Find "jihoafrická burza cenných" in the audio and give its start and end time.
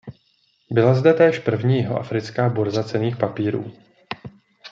1.77-3.17